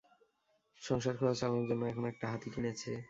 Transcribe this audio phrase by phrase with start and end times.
[0.81, 2.91] সংসার খরচ চালানোর জন্য এখন একটা হাতি কিনেছে।